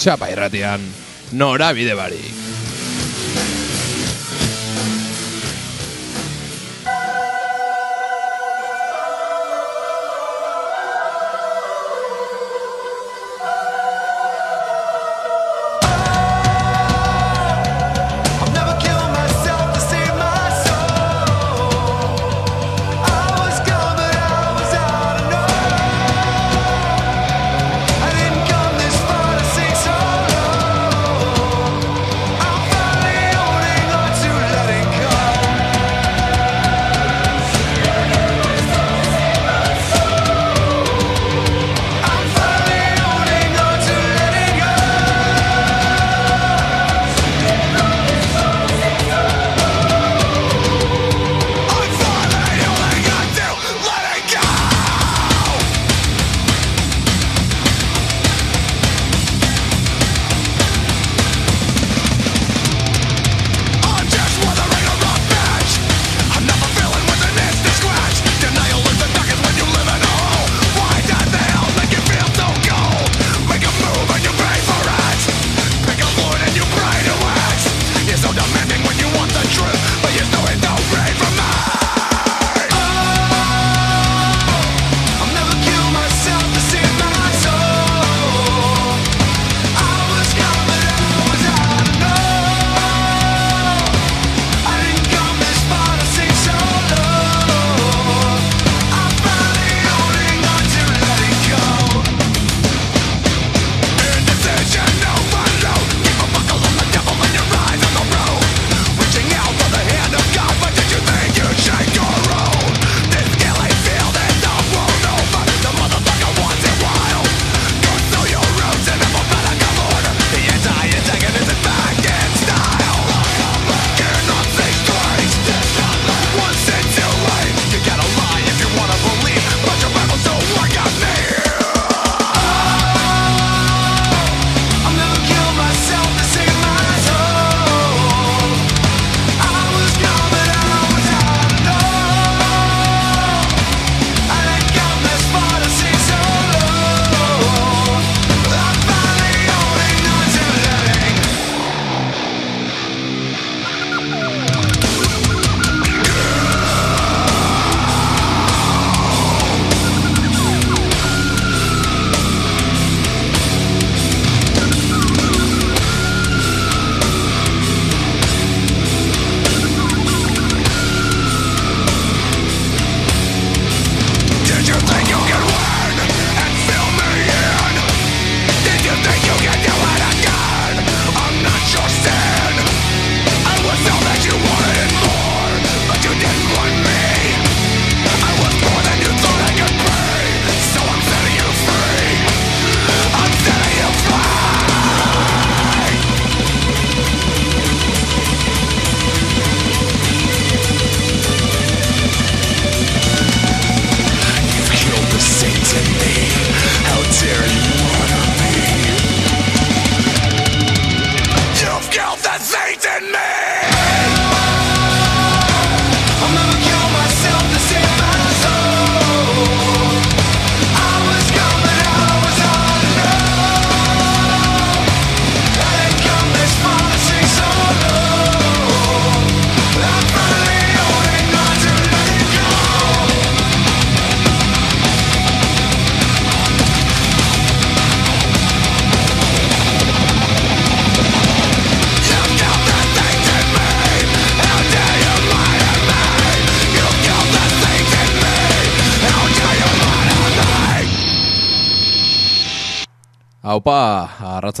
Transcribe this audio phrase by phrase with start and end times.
[0.00, 0.80] Chapa irratian,
[1.32, 2.39] norabide barik.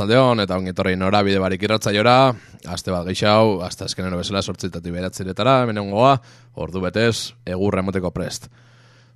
[0.00, 2.32] arratzaldeon, eta ongi norabide nora bide barik irratzaiora,
[2.72, 6.14] aste bat gehiago, aste azkenero bezala sortzitati beratziretara, menengoa,
[6.54, 8.48] ordu betez, egurra emoteko prest.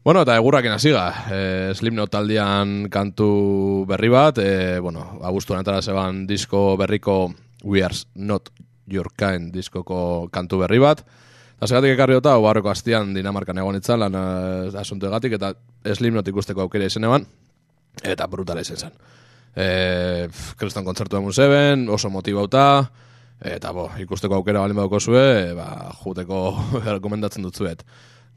[0.04, 1.06] Bueno, eta egurrakin hasiga.
[1.32, 7.32] E, Slim taldean kantu berri bat, e, bueno, abuztuan atara zeban disko berriko
[7.62, 8.50] We Are Not
[8.86, 11.00] Your Kind diskoko kantu berri bat.
[11.56, 15.54] Eta segatik ekarri dota, barroko astian Dinamarkan egon itzan lan eh, asuntu egatik, eta
[15.94, 17.24] Slim ikusteko aukera izan eban,
[18.02, 19.23] eta brutale izan zen.
[19.54, 20.28] E,
[20.58, 22.90] Kriston kontzertu emun zeben, oso motibauta,
[23.44, 25.68] eta bo, ikusteko aukera balin badoko zue, ba,
[26.02, 26.44] juteko
[26.96, 27.84] rekomendatzen dut zuet.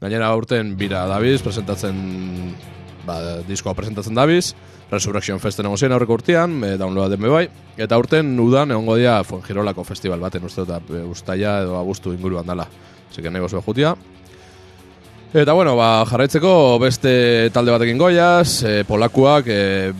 [0.00, 1.96] Gainera aurten bira dabiz, presentatzen,
[3.06, 3.18] ba,
[3.48, 4.52] diskoa presentatzen dabiz,
[4.88, 9.84] Resurrection Festen egon aurreko urtean, e, downloada den bai, eta aurten udan egongo dia Fuenjirolako
[9.84, 12.68] festival baten, uste dut, e, ustaia edo agustu inguruan dala.
[13.18, 13.96] Que nahi gozue jutia.
[15.28, 19.58] Eta bueno, ba, jarraitzeko beste talde batekin goiaz, e, polakuak e,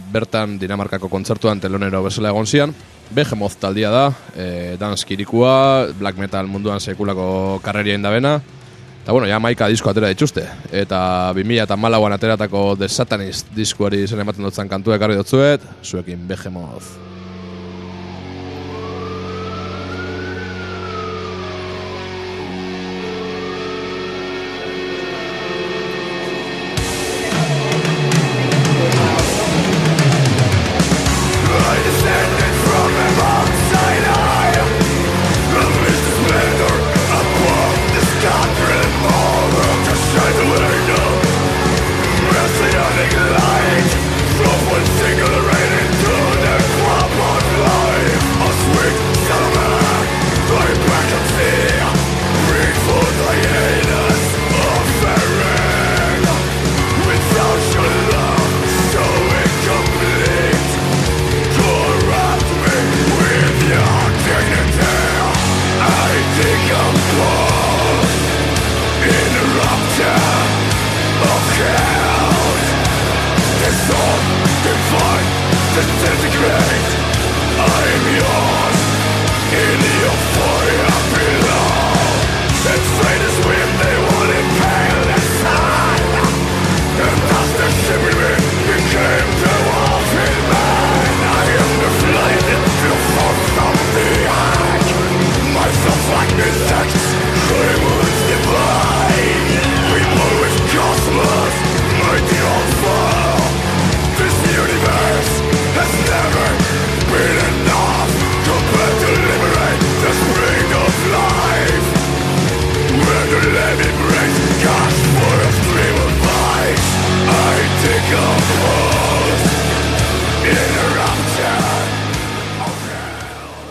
[0.09, 2.73] bertan Dinamarkako kontzertuan telonero bezala egon zian.
[3.13, 8.39] Behemoth taldia da, e, dance kirikua, black metal munduan sekulako karreria indabena.
[9.03, 10.47] Eta bueno, ja maika disko atera dituzte.
[10.73, 11.03] Eta
[11.37, 17.08] 2000 eta malauan ateratako The Satanist diskuari zen ematen dutzen kantu ekarri dutzuet, zuekin Behemoth.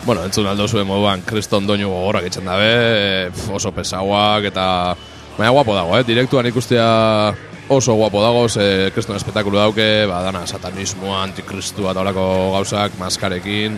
[0.08, 4.68] Bueno, entzun aldo zuen moduan, kriston doinu gogorrak itzen dabe, oso pesauak eta...
[5.36, 6.06] Baina guapo dago, eh?
[6.08, 6.86] Direktuan ikustea
[7.76, 13.76] oso guapo dago, ze kriston espektakulu dauke, ba, dana satanismoa, antikristua eta olako gauzak, maskarekin,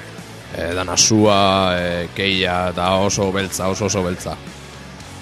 [0.54, 1.40] e, dana sua,
[1.74, 4.38] e, keia eta oso beltza, oso oso beltza.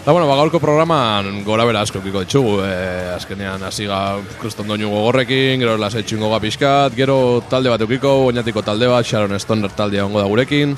[0.01, 4.67] Eta bueno, ba, gaurko programan gora bera asko kiko ditugu, e, azkenean hasi ga kriston
[4.67, 7.17] doinu gogorrekin, gero lasai txingoga pixkat, gero
[7.47, 10.75] talde bat eukiko, oinatiko talde bat, Sharon Stoner taldea ongo da gurekin,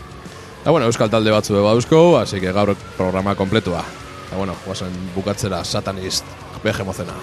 [0.59, 3.83] Eta bueno, euskal talde batzu eba dauzko, así que gaur programa kompletua.
[4.27, 6.25] Eta bueno, guazen bukatzera satanist
[6.63, 7.15] behemozena.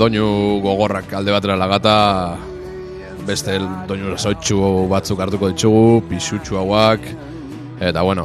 [0.00, 1.96] Doinu gogorrak alde batera lagata,
[3.28, 7.04] beste doinu lasautxu batzuk hartuko ditugu, pisutxu hauak,
[7.84, 8.24] eta bueno,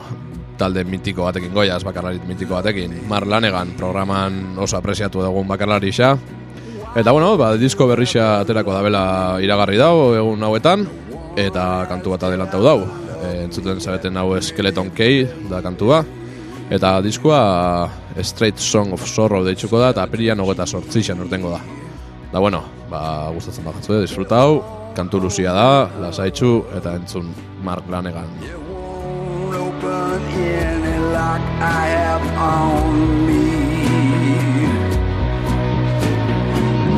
[0.56, 6.16] talde mitiko batekin goiaz, bakarlarit mitiko batekin, Marlanegan programan oso apresiatu dugun bakarlarisa,
[6.96, 10.86] Eta bueno, ba, disko berrixa aterako dabela iragarri dau egun hauetan
[11.36, 12.86] eta kantu bat adelantau dau.
[13.20, 16.06] E, entzuten zabeten hau Skeleton Key da kantua.
[16.72, 17.42] Eta diskoa
[18.24, 21.60] Straight Song of Sorrow deitzuko da eta apirian hogeta sortzixan urtengo da.
[22.32, 24.64] Da bueno, ba, gustatzen bajatzen disfrutau,
[24.96, 28.30] kantu luzia da, lasaitzu eta entzun Mark Lanegan.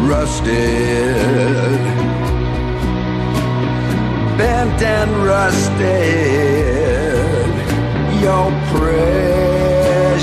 [0.08, 1.82] Rusted,
[4.38, 5.88] bent and rusted.
[8.22, 8.52] Your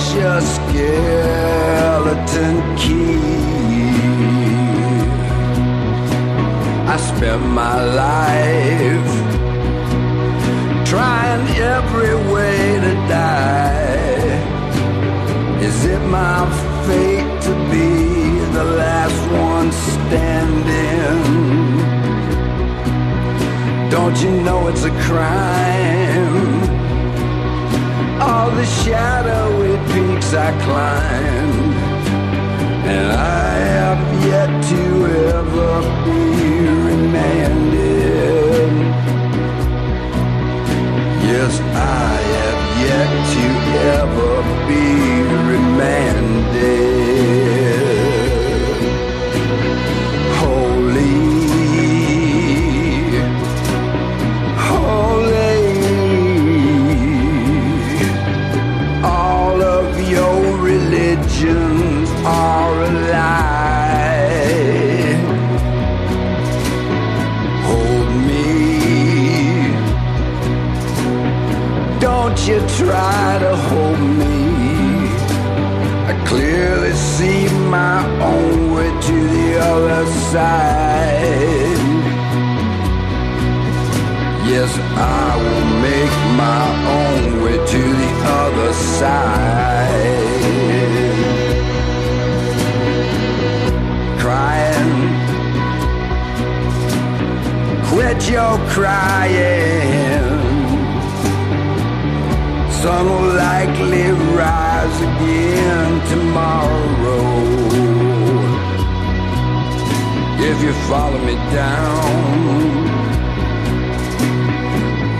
[0.04, 1.96] precious skeleton
[2.76, 3.18] key.
[6.86, 9.12] I spent my life
[10.86, 14.38] trying every way to die.
[15.62, 16.46] Is it my
[16.86, 17.90] fate to be
[18.52, 21.22] the last one standing?
[23.90, 25.64] Don't you know it's a crime?
[28.20, 28.64] All the
[29.74, 31.74] shadowy peaks I climbed,
[32.86, 36.20] and I have yet to ever be
[36.88, 38.24] remanded.
[41.22, 43.46] Yes, I have yet to
[43.98, 44.34] ever
[44.68, 44.84] be
[45.52, 46.83] remanded.
[72.76, 74.34] Try to hold me.
[76.10, 81.78] I clearly see my own way to the other side.
[84.52, 86.14] Yes, I will make
[86.44, 86.64] my
[86.98, 88.12] own way to the
[88.42, 90.24] other side.
[94.18, 94.92] Crying,
[97.88, 99.93] quit your crying
[102.84, 104.06] sun will likely
[104.40, 107.30] rise again tomorrow.
[110.50, 112.04] If you follow me down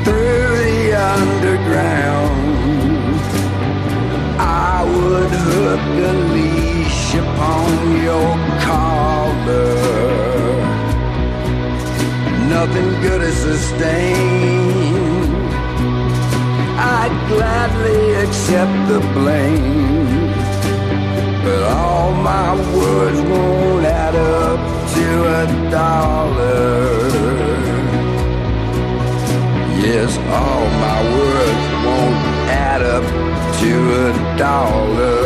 [0.04, 0.78] through the
[1.14, 2.44] underground,
[4.68, 7.68] I would hook a leash upon
[8.09, 8.30] your
[8.68, 9.73] collar.
[12.56, 14.23] Nothing good is sustained.
[18.44, 20.30] Accept the blame.
[21.44, 24.60] But all my words won't add up
[24.94, 25.06] to
[25.40, 27.08] a dollar.
[29.86, 32.20] Yes, all my words won't
[32.68, 33.06] add up
[33.60, 33.72] to
[34.04, 35.22] a dollar.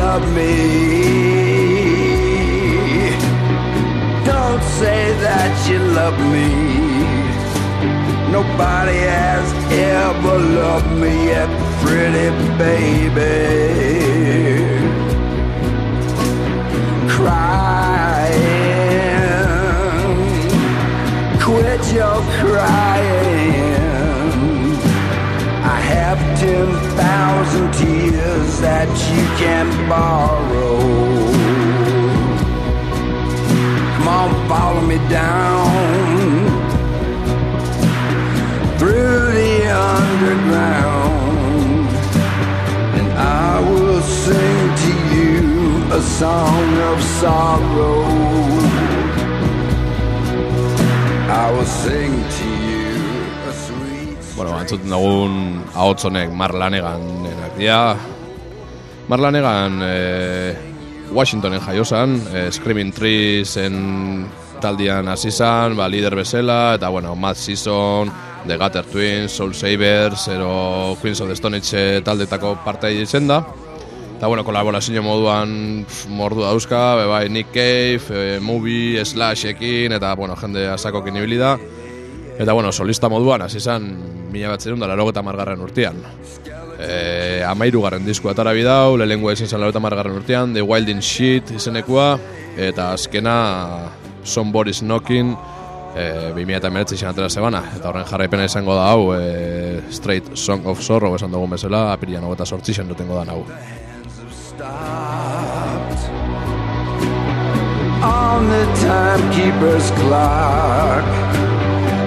[0.00, 0.54] Love me.
[4.24, 6.89] Don't say that you love me.
[8.30, 11.48] Nobody has ever loved me yet,
[11.82, 13.34] pretty baby.
[17.08, 18.30] Crying,
[21.40, 23.80] quit your crying.
[25.64, 26.68] I have ten
[27.00, 30.78] thousand tears that you can borrow.
[33.96, 36.09] Come on, follow me down
[40.20, 41.88] underground,
[42.98, 45.40] and I will sing to you
[45.92, 48.04] a song of sorrow.
[51.30, 52.92] I will sing to you
[53.48, 54.18] a sweet.
[54.36, 57.96] Bueno, antzuten dugun ahots honek Marlanegan enak dira.
[59.08, 60.52] Marlanegan eh,
[61.10, 64.28] Washingtonen jaiosan, eh, Screaming Treesen
[64.60, 68.12] taldian hasi zan, ba, lider bezala, eta bueno, Mad Season,
[68.46, 73.44] The Gutter Twins, Soul Savers, ero Queens of the Stone Age taldetako parte izen da.
[74.16, 80.14] Eta bueno, kolaborazio moduan pf, mordu dauzka, be bai Nick Cave, e, Movie, Slashekin, eta
[80.14, 81.54] bueno, jende asakokin ibili da.
[82.38, 83.86] Eta bueno, solista moduan, hasi zan,
[84.32, 86.02] mila batzerun da laro eta margarren urtean.
[86.80, 91.54] E, amairu garren disku atara bidau, lehenengo ezin zan laueta margarren urtean, The Wilding Shit
[91.56, 92.18] izenekua,
[92.56, 93.38] eta azkena
[94.24, 95.36] Somebody's Knocking,
[95.96, 100.82] e, 2008 izan atera zebana, eta horren jarraipena izango da hau, e, Straight Song of
[100.82, 103.44] Sorrow esan dugun bezala, apirian hau eta sortzi zen dutengo da hau.
[108.40, 111.04] on the timekeeper's clock.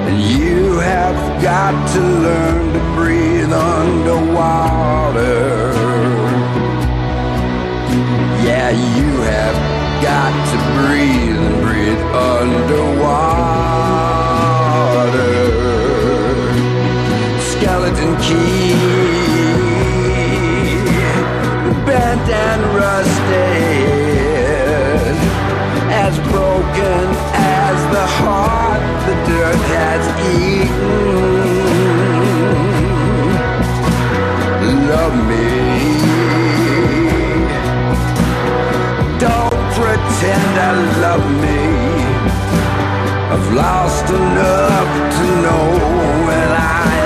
[0.10, 4.44] You have got to learn to breathe underwater.
[8.44, 9.58] Yeah, you have
[10.02, 13.33] got to breathe and breathe underwater.
[21.86, 24.24] Bent and rusted,
[26.06, 30.04] as broken as the heart the dirt has
[30.36, 31.34] eaten.
[34.94, 35.50] Love me.
[39.20, 40.72] Don't pretend I
[41.06, 41.62] love me.
[43.34, 45.66] I've lost enough to know
[46.28, 47.03] when I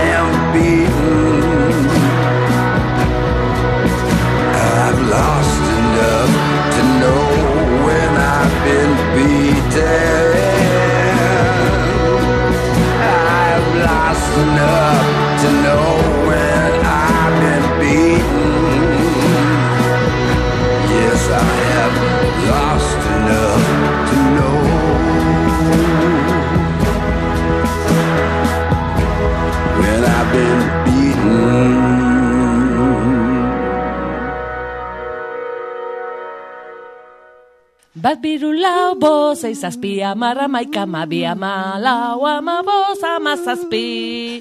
[37.98, 44.38] Bat biru lau, boz, eiz zazpi, amarra, maika, mabi, ama, lau, ama, boz, ama, zazpi.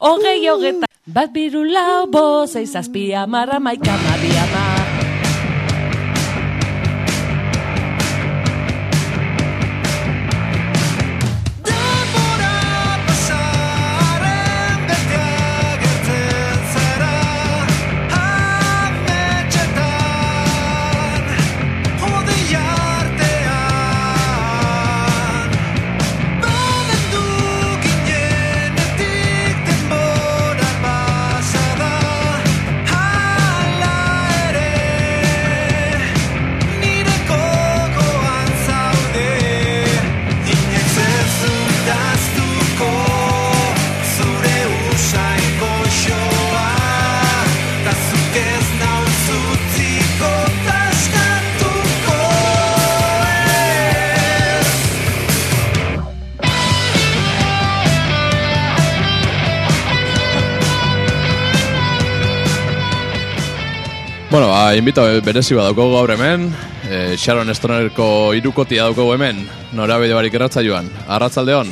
[0.00, 0.88] Hogei, hogeta.
[1.04, 3.92] Bat biru lau, boz, eiz zazpi, amarra, maika,
[64.74, 66.48] Invito berezi bat daukagu gaur hemen,
[66.90, 70.88] e, Sharon Stonerko irukotia daukagu hemen, norabide barik erratza joan.
[71.06, 71.68] Arratzaldeon.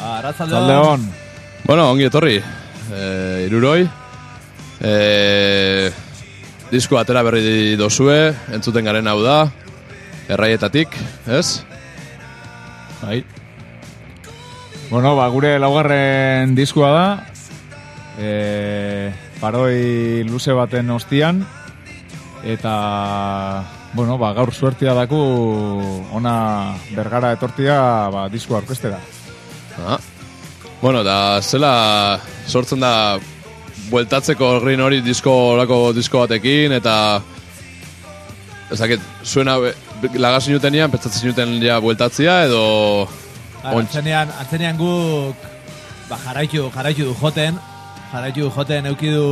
[0.00, 1.04] Arratzaldeon.
[1.66, 3.02] Bueno, ongi etorri, e,
[3.44, 3.84] iruroi.
[4.80, 5.90] E,
[6.70, 9.36] disko atera berri dozue, entzuten garen hau da,
[10.32, 10.96] erraietatik,
[11.28, 11.60] ez?
[13.02, 13.20] Bai.
[14.88, 17.06] Bueno, ba, gure laugarren diskua da.
[18.16, 19.12] E,
[19.44, 21.44] paroi luze baten ostian.
[22.44, 25.20] Eta, bueno, ba, gaur suertia daku
[26.12, 28.98] ona bergara etortia ba, disko orkestera.
[29.80, 29.98] Ah.
[30.82, 33.18] Bueno, da zela sortzen da
[33.90, 36.96] bueltatzeko green hori disko olako disko batekin eta
[38.72, 39.56] ezaket, zuena
[40.14, 42.64] lagazin jutenian, pentsatzen juten ja bueltatzia edo
[43.66, 45.46] Atzenean, atzenean guk
[46.10, 47.56] ba, jarraitu, jarraitu du joten,
[48.12, 49.24] jarraitu du joten eukidu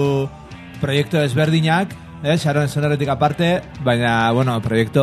[0.80, 1.92] proiektu ezberdinak,
[2.24, 5.02] eh, Sharon sonoretik aparte, baina, bueno, proiektu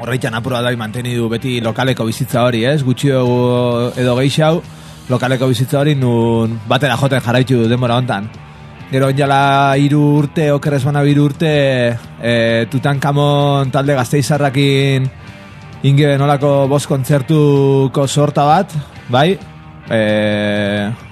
[0.00, 2.82] horreitan apura da mantenidu beti lokaleko bizitza hori, ez?
[2.84, 4.62] Gutxi edo, geixau,
[5.08, 8.28] lokaleko bizitza hori nun batera joten jarraitu du denbora hontan.
[8.90, 11.52] Gero jala hiru urte, okerrez bana hiru urte,
[12.22, 15.08] e, Tutankamon talde gazteizarrakin
[15.82, 18.76] inge nolako bost kontzertuko sorta bat,
[19.10, 19.32] bai?
[19.90, 20.00] E,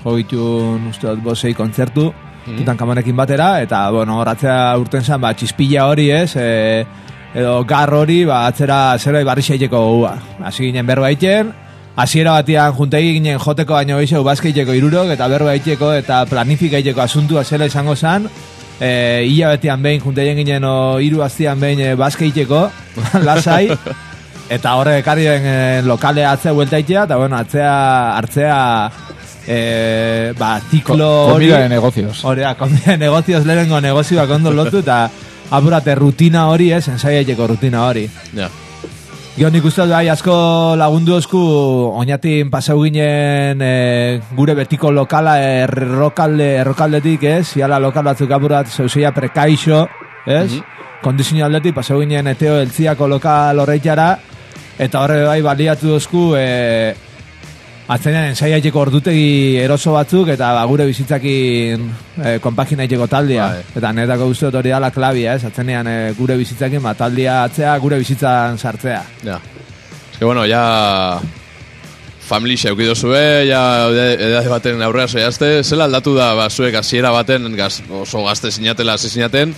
[0.04, 2.12] Jogitun uste dut bosei kontzertu,
[2.44, 6.36] Tutankamonekin batera, eta, bueno, horatzea urten zen, ba, txispila hori, ez?
[6.36, 6.84] E,
[7.34, 10.14] edo gar hori, ba, atzera zero ibarri xeiteko gua.
[10.44, 11.52] Hasi ginen berba egiten,
[11.96, 17.44] hasiera batian juntegi ginen joteko baino gehiago bazkeiteko irurok, eta berba egiteko eta planifikaiteko asuntua
[17.44, 18.28] zela izango zen,
[18.80, 22.66] e, ia betean behin juntegin ginen o, hiru aztian behin e, bazkeiteko,
[23.26, 23.70] lasai,
[24.50, 27.74] eta horre ekarri den e, lokale atzea bueltaitea, eta bueno, atzea,
[28.18, 28.58] hartzea
[29.46, 31.48] e, ba, ziklo hori...
[31.48, 32.24] Comida de negocios.
[32.24, 35.08] Hori da, komida de negocios lehenengo negozioak ondo lotu, eta
[35.50, 38.08] apurate rutina hori, ez, ensaiaiteko rutina hori.
[38.34, 38.50] Ja.
[39.34, 40.32] Gio nik uste bai asko
[40.78, 41.40] lagundu osku
[41.98, 47.56] oinatin pasau ginen e, gure betiko lokala errokalde, errokaldetik, ez?
[47.58, 49.88] Iala lokal batzuk apurat zeuseia prekaixo,
[50.30, 50.60] ez?
[51.02, 54.12] Kondizio aldetik pasau ginen eteo eltziako lokal horreitara
[54.78, 56.94] eta horre bai baliatu dozku e,
[57.84, 61.84] atzenean ensaiaiteko ordutegi eroso batzuk eta ba, gure bizitzakin
[62.16, 63.48] e, konpaginaiteko taldea.
[63.52, 63.64] Bai.
[63.80, 65.44] Eta netako uste dut hori dala klabia, ez?
[65.50, 69.02] Atzenean e, gure bizitzakin ba, taldea atzea, gure bizitzan sartzea.
[69.24, 69.40] Ja.
[70.12, 71.20] Ez que, bueno, ja...
[72.24, 73.60] Family xeukido zue, ja
[73.92, 78.94] edade baten aurrera zoiazte, zela aldatu da, ba, zuek hasiera baten gaz, oso gazte sinatela
[78.96, 79.52] hasi sinaten,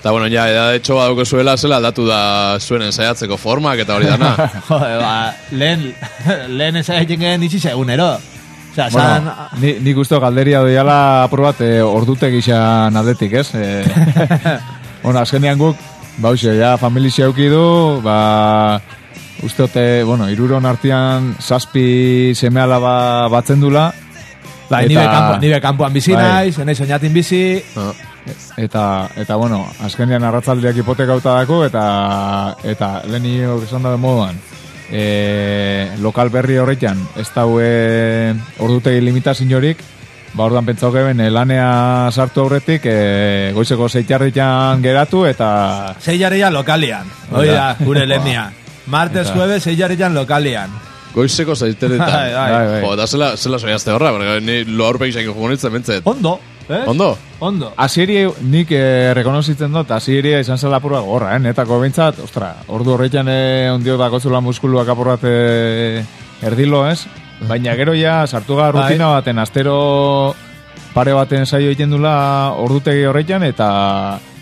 [0.00, 4.08] eta bueno, ja, edade txo badauko zuela, zela aldatu da zuen ensaiatzeko formak eta hori
[4.08, 4.32] dana.
[4.68, 5.14] Jode, ba,
[5.52, 5.90] lehen,
[6.56, 8.14] lehen ezagetzen gen ditzi egunero.
[8.74, 13.48] San, Bueno, ni, nik uste galderia doiala apur bat e, ordute gixan aldetik, ez?
[13.58, 13.82] E,
[15.02, 15.76] bueno, azkenean guk,
[16.22, 17.64] ba, uxe, ja, familia euki du,
[18.04, 18.80] ba,
[19.42, 23.88] uste ote, bueno, iruron artean zazpi seme alaba batzen dula,
[24.70, 26.54] bai, eta- nibe, kampo, nibe kampuan bizi Bai.
[26.54, 27.42] naiz, oinatin bizi,
[28.20, 33.26] Ah, eta, eta bueno, azkenean arratzaldeak hipoteka dako, eta, eta lehen
[33.64, 34.36] esan da moduan,
[34.90, 39.82] e, lokal berri horretan, ez daue ordutegi limitaziorik,
[40.34, 46.50] ba orduan pentsau geben e, lanea sartu aurretik, e, goizeko zeitjarritan geratu, eta sei jarria
[46.50, 47.08] lokalian.
[47.32, 48.50] Hoi da, gure lemia.
[48.86, 50.70] Martes, Eta- jueves, sei jarrian lokalian.
[51.14, 52.06] goizeko zaiteretan.
[52.06, 52.66] Bai, bai.
[52.68, 52.80] Bai.
[52.84, 53.58] Jo, da zela, zela
[53.94, 56.02] horra, porque ni lo aurpegi zaino jugo nintzen bentzet.
[56.06, 56.84] Ondo, eh?
[56.86, 57.16] Ondo?
[57.40, 57.72] Ondo.
[57.76, 61.40] Asieri nik e, rekonozitzen dut, asieria izan zela apurra gorra, eh?
[61.42, 66.04] netako bintzat, ostra, ordu horretan e, ondio dako zula muskuluak apurrat e,
[66.42, 67.06] erdilo, ez?
[67.48, 68.90] Baina gero ja, sartu gara Bai.
[68.90, 70.34] rutina baten, astero
[70.92, 72.14] pare baten saio egiten dula
[72.60, 73.70] ordutegi horretan, eta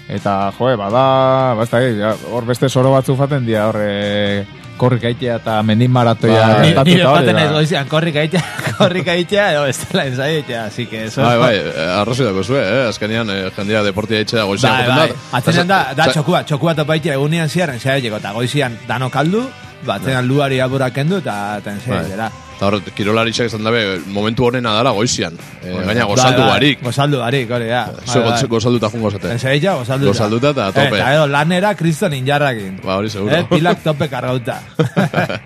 [0.08, 4.46] eta joe, bada, basta, ja, hor beste soro batzu faten dia, hor e,
[4.78, 6.70] korrik aitea eta mendin maratoia Bai.
[6.70, 7.44] Ni, nire paten da.
[7.44, 8.42] ez goizian, korrik aitea,
[8.78, 11.22] korrik aitea, edo ez dela ensaiatzea, así que eso...
[11.22, 12.88] Bai, bai, eh, arrazoi dako zue, eh?
[12.88, 15.08] Azkenean, eh, jendia deportia itxea goizea Bai, bai.
[15.12, 15.38] da.
[15.38, 19.46] Atzenean da, da txokua, txokua topaitea egunean ziar ensaiatzeko, eta goizian dano kaldu,
[19.86, 22.30] batzean luari aburak kendu, eta eta Bai.
[22.58, 25.36] Eta hor, kirolaritxak izan dabe, momentu honena dala goizian.
[25.62, 26.80] Eh, gaina gozaldu bai, barik.
[26.82, 27.84] Gozaldu barik, hori da.
[28.02, 29.30] Zue goz- gozalduta jungo zate.
[29.36, 30.10] Ensaiatza gozalduta.
[30.10, 30.96] Gozalduta eta tope.
[30.98, 32.80] Eta edo lanera kriston injarrakin.
[32.82, 33.36] Ba, hori seguro.
[33.36, 34.58] Eh, pilak tope kargauta.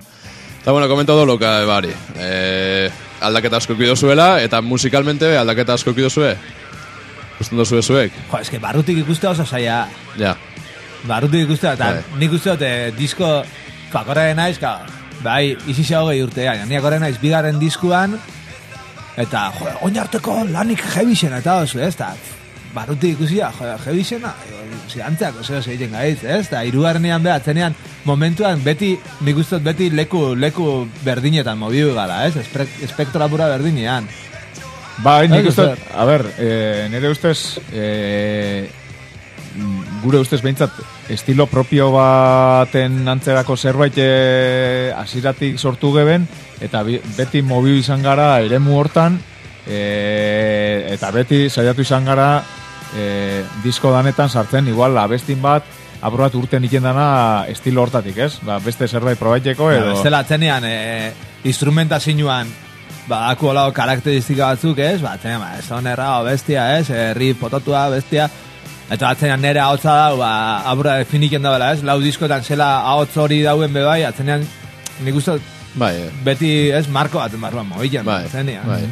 [0.62, 1.90] Eta bueno, komentado loka, eh, bari.
[2.16, 6.36] Eh, aldaketa asko kido zuela, eta musikalmente aldaketa asko kido zue.
[7.38, 8.12] Gusten dozue zuek?
[8.30, 9.88] jo, eske barrutik ikuste oso saia.
[10.16, 10.36] Ja.
[11.04, 12.02] Barrutik ikuste, eta Bai.
[12.20, 13.42] nik uste dut eh, disko,
[13.90, 14.76] fakorre naiz, ka,
[15.22, 18.16] bai, izi hogei urtea, ja, niak horre naiz bigarren diskuan,
[19.16, 22.12] eta, jo, oin arteko lanik jebixen, eta oso, ez, eta,
[22.74, 24.32] barrutik ikusia, jo, jebixena,
[24.90, 27.70] zirantzeak, oso, oso egiten gaiz, ez, eta irugarrenean beha,
[28.04, 33.48] momentuan, beti, nik uste dut beti leku, leku berdinetan mobiu gara, ez, Espre, espektro apura
[33.48, 34.08] berdinean.
[35.02, 35.78] Bai, nik zer.
[35.96, 38.68] a ber, e, nire ustez, e,
[40.02, 40.76] gure ustez behintzat,
[41.08, 46.26] estilo propio baten antzerako zerbait e, asiratik sortu geben,
[46.62, 49.18] eta beti mobiu izan gara eremu hortan,
[49.66, 52.42] e, eta beti saiatu izan gara
[52.96, 55.66] e, disko danetan sartzen, igual abestin bat,
[56.02, 58.34] aprobat urten iken dana estilo hortatik, ez?
[58.46, 59.94] Ba, beste zerbait probaiteko, Ba, edo...
[59.94, 61.12] bestela atzenean, e,
[61.44, 62.50] instrumentazioan,
[63.08, 65.00] ba, aku olao karakteristika batzuk, ez?
[65.02, 66.88] Ba, atzenean, ba, ez onerra, o bestia, ez?
[66.90, 68.28] Herri pototua, bestia.
[68.92, 70.30] Eta atzenean nere ahotsa da, ba,
[70.68, 71.80] abura definiken dabela, ez?
[71.86, 74.44] Lau diskoetan zela ahotz hori dauen bebai, atzenean,
[75.06, 75.38] nik uste,
[75.74, 76.10] Bai, eh.
[76.26, 78.66] beti, ez, marko bat barruan mobilen, bai, atzenean.
[78.68, 78.82] bai.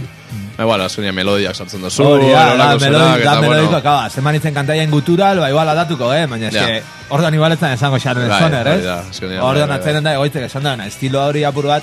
[0.56, 3.66] Ba, igual, azkenean melodiak sartzen dozu, Hori da, da, erolako melodi, zenak, da eta, melodiko,
[3.74, 6.24] bueno, kaba, zeman itzen kantaien gutural, ba, igual aldatuko, eh?
[6.30, 6.62] Baina, Ja.
[6.64, 8.84] eske, orduan igualetan esango xaren Bai, zoner, hori ez?
[8.86, 9.78] da, azkenean, Orduan bai, bai.
[9.84, 11.82] atzenen da, egoitzek esan da, estilo hori apur bat,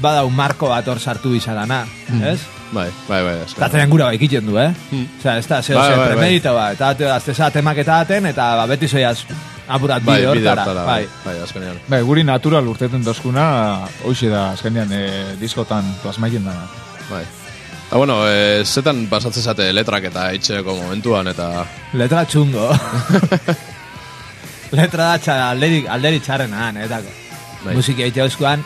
[0.00, 1.82] badau marko bat hor sartu izadana,
[2.22, 2.38] ez?
[2.72, 4.72] Bai, bai, bai, Eta atzenean gura bai du, eh?
[5.18, 6.08] Osea, ez da, zeo, Bai, bai, bai.
[6.08, 9.24] premedito ba, eta ate, azteza temaketa aten, eta ba, beti zoiaz
[9.68, 10.84] apurat Bai, bide hortara, bai.
[10.84, 11.78] bai, bai, azkenean.
[11.88, 16.66] Bai, guri natural urteten dozkuna, hoxe da, azkenean, e, diskotan plasmaien dana.
[17.10, 17.24] Bai.
[17.88, 21.64] Eta, bueno, eh, zetan pasatzen zate letrak eta itxeko momentuan, eta...
[21.96, 22.68] Letra txungo.
[24.76, 27.14] Letra da txa, alderi, alderi txarrena, netako.
[27.64, 27.74] Bai.
[27.74, 28.60] Musiki eite euskoan,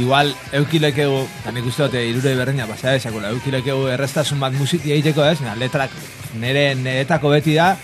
[0.00, 5.24] igual eukilekeu, eta nik uste dute irure berreina pasea esakula, eukilekeu errestasun bat musiki egiteko
[5.28, 5.94] ez, na, letrak
[6.40, 7.74] nire neretako beti da,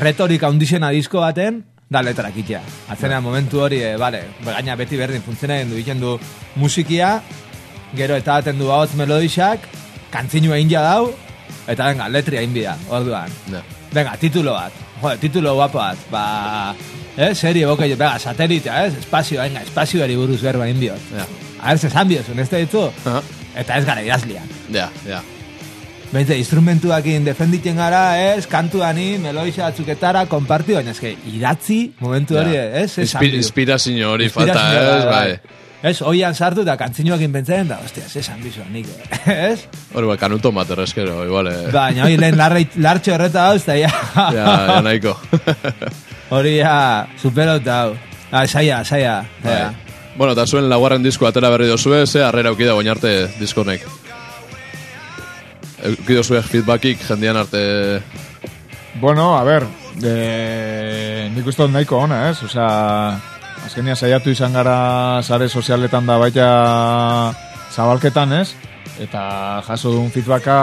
[0.00, 2.62] retorika undizena disko baten, da letrak itea.
[2.90, 6.16] Atzenean momentu hori, e, bale, gaina beti berdin funtzionatzen du, egiten du
[6.58, 7.20] musikia,
[7.96, 9.68] gero eta aten du hotz melodixak,
[10.10, 11.12] kantzinu egin dau,
[11.66, 13.30] eta venga, letria egin bida, orduan.
[13.92, 14.85] Venga, titulo bat.
[15.02, 15.98] Jode, titulo guapo bat.
[16.10, 16.74] Ba,
[17.16, 21.00] eh, serie boke, venga, satelitea, eh, espazio, venga, espazioari buruz berba egin diot.
[21.16, 21.26] Ja.
[21.62, 22.82] A ver, ze esan biozun, ez da ditu?
[23.04, 23.22] Aha.
[23.56, 24.44] Eta ez gara idazliak.
[24.72, 25.22] Ja, ja.
[26.12, 32.62] Bentze, instrumentuakin defenditzen gara, ez, kantuani, meloixa batzuketara, konparti, baina eske, idatzi, momentu hori, Ja.
[32.82, 34.62] ez, esan Inspi- Inspirazio hori falta,
[34.98, 35.40] ez, bai.
[35.84, 39.32] Ez, oian sartu eta kantzinuakin pentsatzen da, ostia, ze esan bizu, nik, eh?
[39.52, 39.66] ez?
[39.92, 41.66] Hori, bai, kanuto materrezkero, igual, eh.
[41.72, 45.12] Baina, hori lehen lartxo horreta dauz, eta ja, Ja, ja, nahiko.
[46.36, 47.92] hori ja, superauta hau.
[48.32, 49.52] Ah, saia, saia, Bai.
[49.52, 49.74] ja.
[50.16, 53.84] Bueno, eta zuen laugarren disko atera berri dozue, ze harrera eukida goin arte diskonek.
[55.84, 58.00] Eukida zuen feedbackik jendian arte...
[58.96, 59.66] Bueno, a ver,
[60.00, 62.38] de, nik uste dut nahiko ona, ez?
[62.48, 62.70] Osea,
[63.66, 66.46] azkenia saiatu izan gara sare sozialetan da baita
[67.74, 68.54] zabalketan, ez?
[69.02, 70.56] Eta jaso duen feedbacka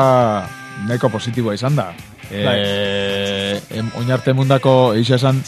[0.88, 1.92] nahiko positiboa izan da.
[2.32, 5.42] E, em, oinarte mundako, eixa esan,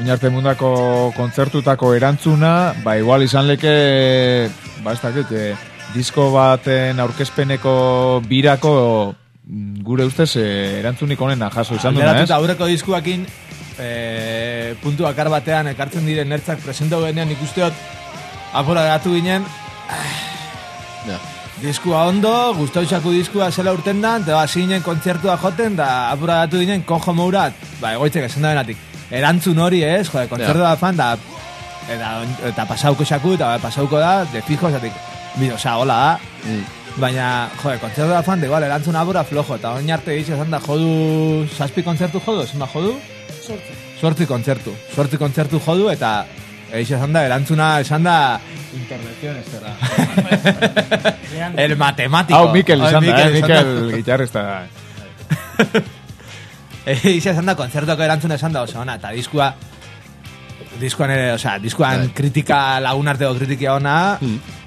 [0.00, 4.50] oinarte mundako kontzertutako erantzuna, ba igual izan leke,
[4.84, 5.54] ba ez dakit, e,
[5.94, 7.74] disko baten aurkezpeneko
[8.28, 8.74] birako
[9.46, 10.48] mm, gure ustez e,
[10.82, 12.10] erantzunik onena jaso izan duna, ez?
[12.10, 13.24] Alderatuta aurreko diskuakin,
[13.78, 13.90] e,
[14.82, 17.72] puntu bakar batean ekartzen diren nertzak presento genean ikusteot,
[18.54, 19.44] apura geratu ginen,
[21.08, 21.16] Ja.
[21.60, 26.60] Diskua ondo, guztautxako diskua zela urten da, eta ba, zinen kontzertua joten, da apura datu
[26.62, 28.78] ginen, kojo mourat, ba, egoitzek esan da benatik.
[29.10, 31.10] Erantzun hori ez, jode, kontzertua da fan, da,
[31.90, 32.12] eta,
[32.52, 34.92] eta pasauko xaku, eta pasauko da, de fijo, esatik,
[35.36, 36.64] bi, oza, hola da, Mm.
[37.00, 40.50] baina, jode, kontzertua da fan, de igual, erantzun apura flojo, eta oin arte egitxe esan
[40.50, 42.96] da, jodu, zazpi kontzertu jodu, esan da, jodu?
[44.00, 46.24] Sortzi kontzertu, sortzi kontzertu jodu, eta
[46.72, 48.16] egitxe esan da, erantzuna esan da,
[48.72, 49.74] Intervenciones, zera.
[51.56, 52.38] el matemático.
[52.38, 53.40] Hau, Mikel izan da, eh?
[53.40, 53.40] da.
[53.40, 54.44] Mikel gitarrista.
[56.86, 59.50] Eixa esan da, kontzertuako erantzun esan da, oso ona, eta diskua,
[60.80, 62.14] diskuan ere, osea, diskuan Bai.
[62.22, 63.96] kritika lagun arteko kritikia ona,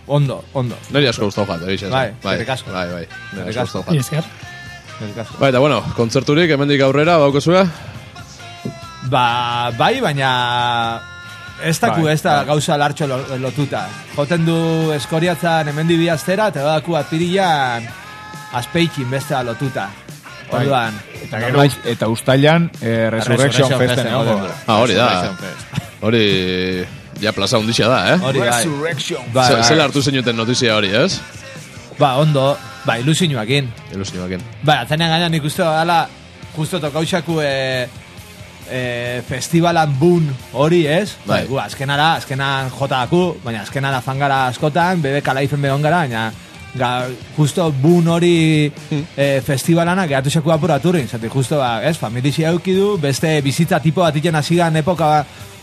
[0.08, 0.78] ondo, ondo.
[0.92, 2.76] Neri asko gustau jat, egiz Bai, eskerrik asko.
[2.76, 3.06] Bai, bai.
[3.40, 4.28] Neri asko gustau jat.
[5.40, 7.64] Bai, eta bueno, kontzerturik, hemendik aurrera, baukozue?
[9.12, 11.02] Ba, bai, baina
[11.64, 12.46] ez daku Bai, ez da bai.
[12.46, 13.86] gauza lartxo lo- lotuta.
[14.16, 17.86] Joten du eskoriatzan hemen dibi astera, eta badaku apirilan
[18.54, 19.90] azpeikin bestea lotuta.
[20.52, 20.62] Bai.
[20.66, 24.52] Orduan, Eta gero, eta ustailan eh, Resurrection Resurrection Festen, Festen.
[24.68, 25.08] Ah, hori da.
[26.04, 26.26] Hori,
[27.24, 28.20] ja plaza hundixa da, eh?
[28.22, 28.50] hori bai.
[28.50, 29.80] Resurrection Bai, Ze- bai.
[29.80, 31.20] Hartu zenuten notizia hori, ez?
[31.98, 33.72] Ba, ondo, ba, ilusinuakin.
[33.94, 34.42] Ilusinioakin.
[34.64, 36.08] Ba, atzenean gaina nik uste dala,
[36.56, 37.88] justo tokautxaku e,
[38.74, 40.26] e, festivalan bun
[40.58, 41.14] hori, ez?
[41.28, 41.44] Bai.
[41.48, 46.32] gu, azkenara, azkenan jota daku, baina azkenara fangara askotan, bebe kalaifen behon gara, baina
[46.74, 46.92] ga,
[47.38, 53.36] justo bun hori e, festivalana gehatu xeku apuraturin, zati justo, ba, ez, familixia eukidu, beste
[53.46, 55.14] bizitza tipo bat iten hasigan epoka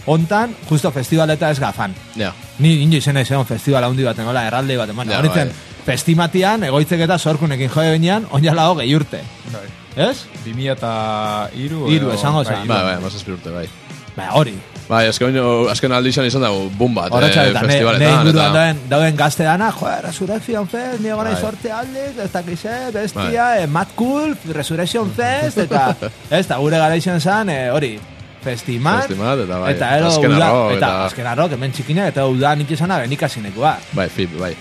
[0.07, 1.95] hontan, justo festivaleta ez gafan.
[2.17, 2.31] Ja.
[2.63, 5.70] Ni ino izan egon festival handi baten, hola, erralde baten, bueno, Ja, horitzen, bai.
[5.87, 9.23] Festimatian, egoitzek eta sorkunekin jode benean, onjala hogei urte.
[9.97, 10.25] Ez?
[10.45, 10.91] 2000 eta
[11.59, 11.87] iru.
[11.91, 12.67] Hiru, esango zen.
[12.69, 13.67] Bai, bai, mazazpi urte, bai.
[14.17, 14.55] Ba, hori.
[14.91, 15.37] Bai, azken,
[15.71, 18.47] azken aldixan izan dago, bum bat, eh, festivaletan, inguruan eta...
[18.57, 21.41] dauen, dauen gazte dana, jo, Resurrection Fest, nire gana Bai.
[21.41, 25.85] sorte aldik, ez dakize, bestia, eh, Mad Cool, Resurrection Fest, eta,
[26.31, 27.93] ez, eta gure gara izan zen, eh, hori,
[28.43, 32.27] Festimat, Festimat, eta bai, eta ero azken arro, eta, eta- azken arro, hemen txikinak, eta
[32.27, 33.77] uda nik izan benik asinekoa.
[33.95, 34.55] Bai, fib, bai.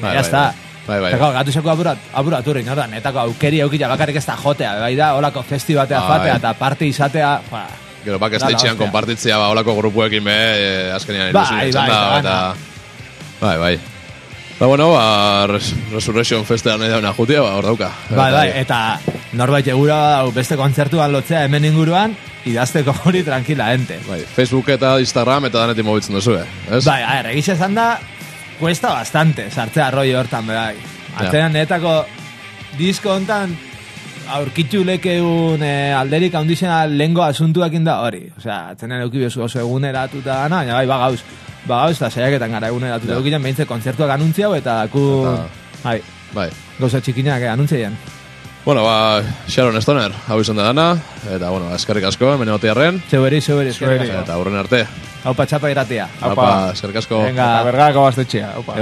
[0.00, 0.54] Bai, ya bai, está.
[0.86, 1.10] bai, bai.
[1.12, 4.94] Eta gau, gatu zeko apurat, apuraturin, ordan, netako aukeri aukila bakarrik ez da jotea, bai
[4.96, 6.08] da, holako festibatea Bai.
[6.18, 7.66] fatea, eta parte izatea, ba,
[8.04, 8.76] Gero, bak estetxean hostia.
[8.80, 12.54] konpartitzea ba, olako grupuekin be, eh, azkenean Bai, ilusioa izan bai, da, eta.
[13.40, 13.74] Bai, bai.
[14.56, 17.90] Eta bueno, ba, Res Resurrection Festean nahi dauna jutia, ba, hor dauka.
[18.10, 18.98] bai, bai, eta
[19.32, 23.98] norbait egura beste kontzertuan lotzea hemen inguruan, idazteko hori tranquila ente.
[24.08, 26.46] Bai, Facebook eta Instagram eta danetik mobitzen duzu, eh?
[26.76, 26.84] Ez?
[26.84, 27.98] Bai, a ver, egiz esan da,
[28.60, 30.76] cuesta bastante sartzea rollo hortan, bai.
[31.16, 32.04] Atzean netako
[32.78, 33.56] disko hontan
[34.36, 38.26] aurkitu lekeun eh, alderik handizena lengo asuntuakin da hori.
[38.36, 41.18] Osea, atzenean euki bezu oso eguneratuta dana, baina bai, bagauz,
[41.66, 43.08] bagauz, eta saiaketan gara eguneratuta.
[43.08, 43.16] Ja.
[43.16, 43.24] Yeah.
[43.24, 45.04] Eukinen behintze kontzertuak anuntziau eta daku,
[45.82, 45.98] bai,
[46.36, 46.48] Bai.
[46.78, 47.96] gauza txikinak eh, anuntzeien.
[48.70, 50.92] Bueno, ba, Sharon Stoner, hau izan da dana,
[51.26, 54.20] eta, bueno, eskerrik asko, hemen egotearren, Zeuberi, zeuberi, eskerrik asko.
[54.22, 54.84] eta aurren arte.
[55.24, 56.06] Hau patxapa iratia.
[56.22, 57.18] Apa, eskerrik asko.
[57.24, 57.48] Venga.
[57.56, 58.52] Eta bergako gaztetxea.
[58.62, 58.78] Opa.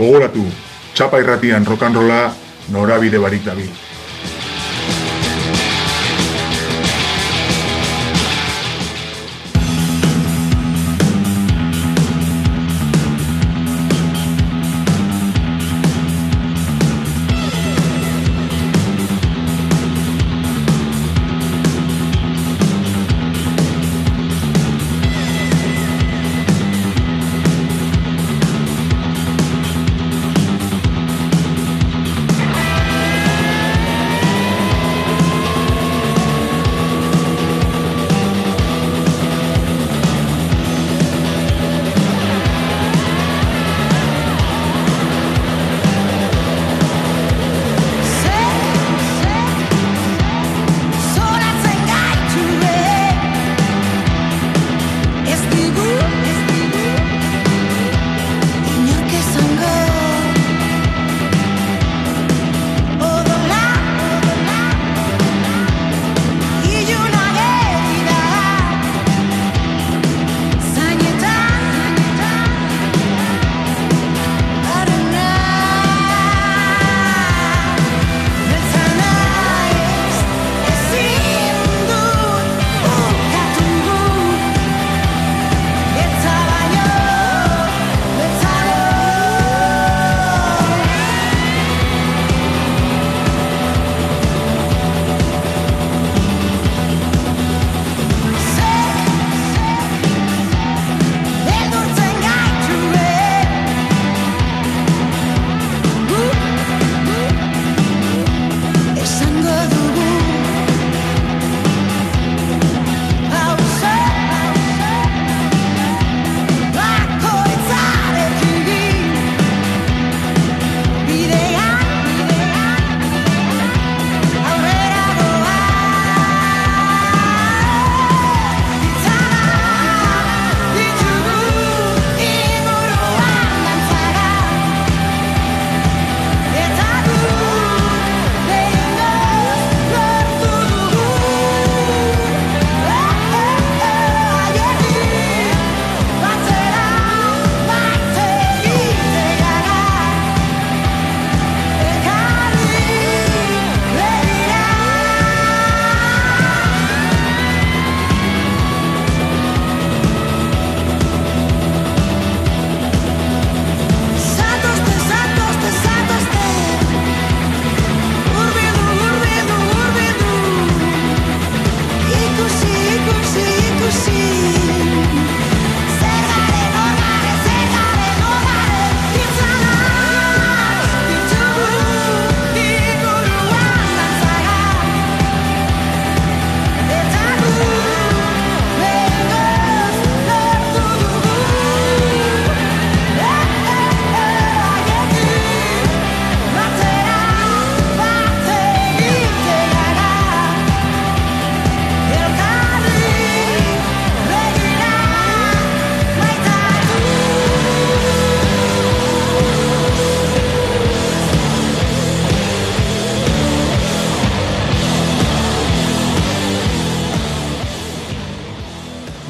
[0.00, 0.40] Gogoratu,
[0.96, 2.30] txapa irratian rokanrola
[2.72, 3.68] norabide barik dabil.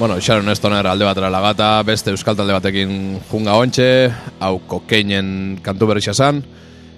[0.00, 4.09] Bueno, Sharon Stoner alde batera lagata, beste euskal talde batekin junga ontxe,
[4.40, 6.38] hau kokeinen kantu berrixa zan,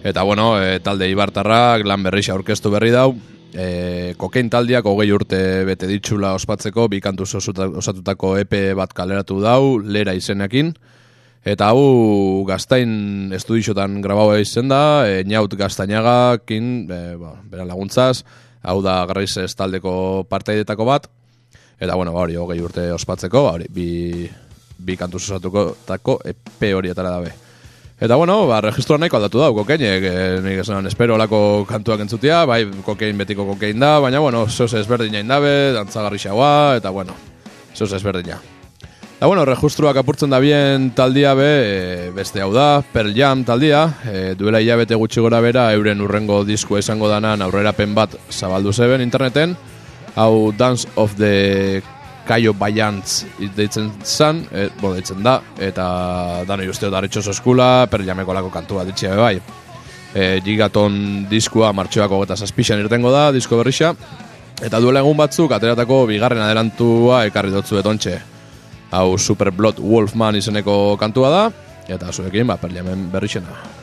[0.06, 3.08] eta bueno, e, talde ibartarrak lan berrixa aurkeztu berri dau,
[3.58, 9.40] e, kokein taldiak hogei urte bete ditxula ospatzeko, bi kantu osuta- osatutako EP bat kaleratu
[9.42, 10.70] dau, lera izenekin,
[11.42, 18.22] eta hau gaztain estudixotan grabau izen da, e, Naut Gaztainagakin, e, ba, bera laguntzaz,
[18.62, 21.10] hau da garriz ez taldeko partaidetako bat,
[21.82, 24.28] Eta bueno, ba hori, hogei urte ospatzeko, ba hori, bi,
[24.78, 27.32] bi kantu osatuko tako EP horietara dabe.
[27.98, 32.44] Eta bueno, ba, registroa nahiko aldatu dau, kokeinek, e, nik esan, espero olako kantuak entzutia,
[32.46, 37.18] bai, kokein betiko kokein da, baina bueno, zoz ezberdina indabe, dantzagarri xaua, eta bueno,
[37.74, 38.38] zoz ezberdina.
[39.18, 43.88] Da bueno, registruak apurtzen da bien taldia be, e, beste hau da, Pearl Jam taldia,
[44.06, 49.02] e, duela hilabete gutxi gora bera, euren urrengo disko esango danan aurrerapen bat zabaldu zeben
[49.02, 49.58] interneten,
[50.16, 51.82] hau Dance of the
[52.26, 53.24] Kaio Bayantz
[53.56, 58.86] deitzen zan, et, bo, deitzen da, eta dano justeo daretxoso eskula, per jameko lako kantua
[58.86, 59.34] ditxia bai.
[60.14, 63.94] E, gigaton diskoa martxoako eta zazpixan irtengo da, disko berrixa,
[64.62, 68.18] eta duela egun batzuk ateratako bigarren adelantua ekarri dotzu betontxe.
[68.92, 71.44] Hau Super Blood Wolfman izeneko kantua da,
[71.88, 73.81] eta zuekin, ba, per jamen berrixena.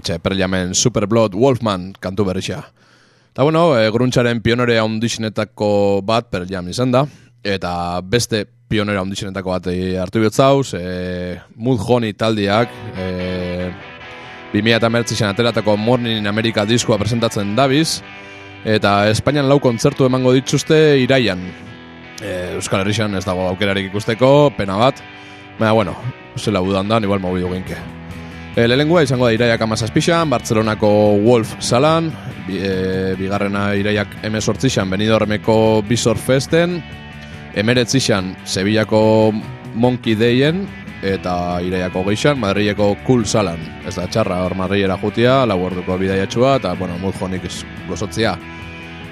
[0.00, 2.64] hortxe, Pearl Jamen, Superblood, Wolfman, kantu berrixa.
[3.30, 7.04] Eta bueno, e, gruntzaren pionere handixinetako bat Pearl Jam izan da,
[7.44, 13.70] eta beste pionere handixinetako bat e, hartu bihotzauz, e, Mud Honey taldiak, e,
[14.52, 18.00] 2008 ateratako Morning in America diskoa presentatzen dabiz,
[18.64, 21.44] eta Espainian lau kontzertu emango dituzte iraian.
[22.20, 24.98] E, Euskal Herrixan ez dago aukerarik ikusteko, pena bat,
[25.60, 25.96] baina bueno,
[26.36, 27.78] zela budan da, igual mogu duginke.
[28.56, 30.88] Eh, e, lehengua izango da Iraiak amazazpixan, Bartzelonako
[31.22, 32.10] Wolf Salan,
[32.48, 36.82] bi, e, bigarrena Iraiak emezortzixan, Benidormeko Bizor Festen,
[37.54, 39.32] emeretzixan, Sevillako
[39.74, 40.66] Monkey Dayen,
[41.02, 43.62] eta Iraiako geixan, Madrileko Cool Salan.
[43.86, 47.46] Ez da txarra, hor Madrilera jutia, lau orduko bidaiatxua, eta, bueno, mut jonik
[47.88, 48.34] gozotzia.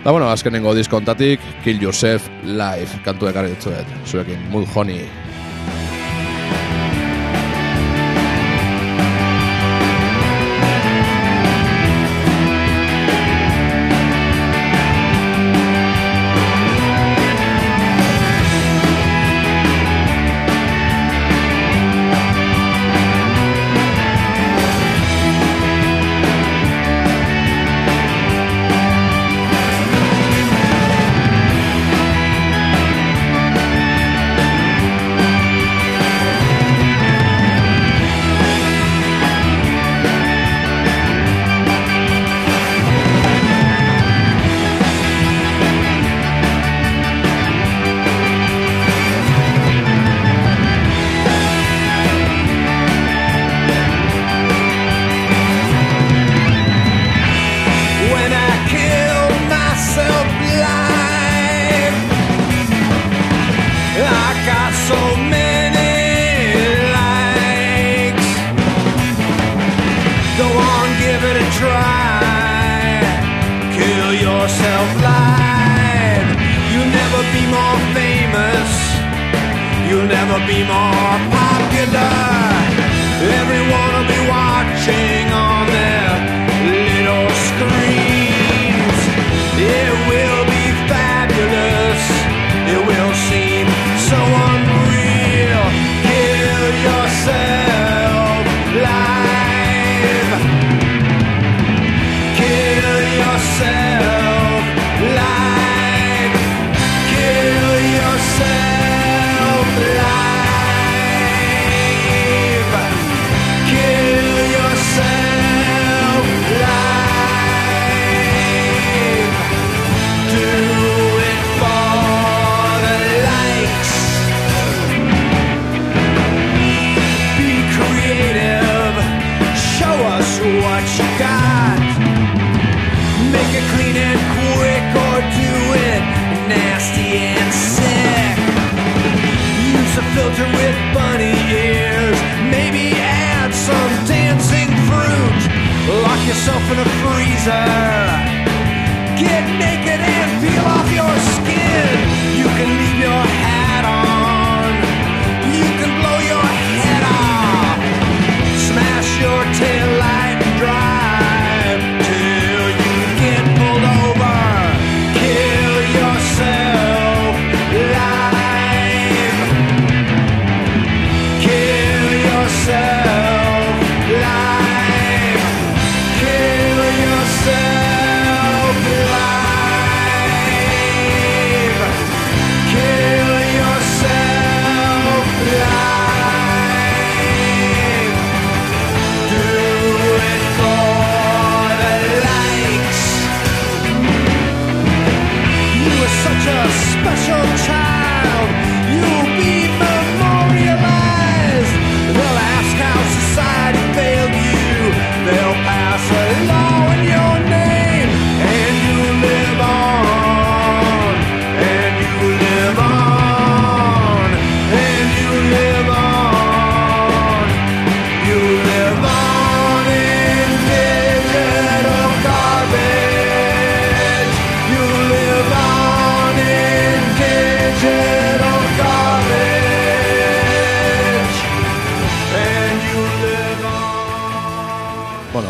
[0.03, 4.67] Da, bueno, azkenengo diskontatik, Kill Yourself Live, kantuek ekarri dut zuet, zuekin, mut.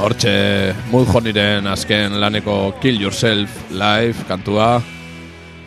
[0.08, 4.78] Hortxe, Mudjo niren azken laneko Kill Yourself Live kantua.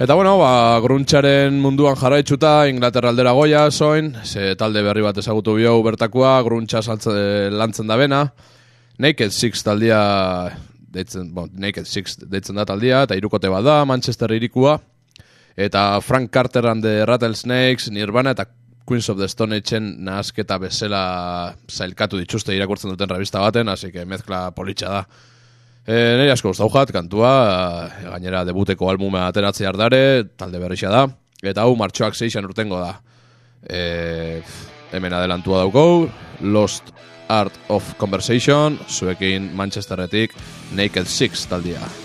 [0.02, 5.54] Eta bueno, ba, gruntxaren munduan jarraitzuta, Inglaterra aldera goia, soin, ze talde berri bat ezagutu
[5.60, 8.24] bio bertakoa, gruntxa saltze, eh, lantzen da bena.
[8.98, 10.02] Naked Six taldia,
[10.90, 14.80] deitzen, bon, Naked Six deitzen da taldia, eta irukote bat da, Manchester irikua.
[15.54, 18.50] Eta Frank Carter and the Rattlesnakes, Nirvana eta
[18.86, 24.06] Queens of the Stone Ageen nahasketa bezala zailkatu dituzte irakurtzen duten revista baten, hasi que
[24.06, 25.04] mezkla politxa da.
[25.86, 27.32] Eh, e, nire asko guztaujat, kantua,
[28.02, 31.08] eh, gainera debuteko albuma ateratzi ardare, talde berrixa da,
[31.42, 33.00] eta hau martxoak zeizan urtengo da.
[33.64, 34.42] E,
[34.92, 36.10] hemen adelantua daukau,
[36.42, 36.94] Lost
[37.30, 40.36] Art of Conversation, zuekin Manchesterretik
[40.76, 42.01] Naked Six taldia.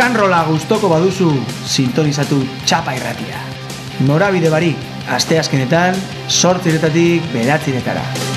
[0.00, 1.26] Rokanrola gustoko baduzu
[1.68, 3.42] sintonizatu txapa irratia.
[4.08, 4.80] Norabide barik,
[5.12, 6.00] asteazkenetan,
[6.40, 8.29] sortziretatik beratziretara.